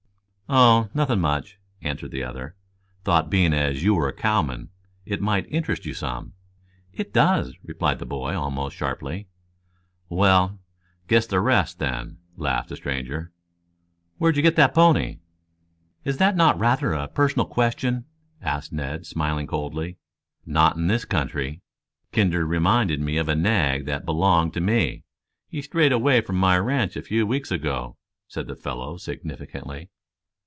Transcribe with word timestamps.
"Oh, 0.53 0.89
nothing 0.93 1.21
much," 1.21 1.59
answered 1.81 2.11
the 2.11 2.25
other. 2.25 2.57
"Thought 3.05 3.29
being 3.29 3.53
as 3.53 3.85
you 3.85 3.93
were 3.95 4.09
a 4.09 4.13
cowman 4.13 4.67
it 5.05 5.21
might 5.21 5.49
interest 5.49 5.85
you 5.85 5.93
some." 5.93 6.33
"It 6.91 7.13
does," 7.13 7.53
replied 7.63 7.99
the 7.99 8.05
boy 8.05 8.35
almost 8.35 8.75
sharply. 8.75 9.29
"Well, 10.09 10.59
guess 11.07 11.25
the 11.25 11.39
rest, 11.39 11.79
then," 11.79 12.17
laughed 12.35 12.67
the 12.67 12.75
stranger. 12.75 13.31
"Where'd 14.17 14.35
you 14.35 14.43
get 14.43 14.57
that 14.57 14.73
pony?" 14.75 15.19
"Is 16.03 16.17
that 16.17 16.35
not 16.35 16.59
rather 16.59 16.91
a 16.91 17.07
personal 17.07 17.45
question?" 17.45 18.03
asked 18.41 18.73
Ned, 18.73 19.05
smiling 19.07 19.47
coldly. 19.47 19.99
"Not 20.45 20.75
in 20.75 20.87
this 20.87 21.05
country. 21.05 21.61
Kinder 22.11 22.45
reminded 22.45 22.99
me 22.99 23.15
of 23.15 23.29
a 23.29 23.37
nag 23.37 23.85
that 23.85 24.03
belonged 24.05 24.53
to 24.55 24.59
me. 24.59 25.05
He 25.47 25.61
strayed 25.61 25.93
away 25.93 26.19
from 26.19 26.35
my 26.35 26.57
ranch 26.59 26.97
a 26.97 27.01
few 27.01 27.25
weeks 27.25 27.51
ago," 27.51 27.95
said 28.27 28.47
the 28.47 28.57
fellow 28.57 28.97
significantly. 28.97 29.89